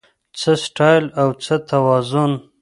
[0.39, 2.31] څه سټایل او څه توازن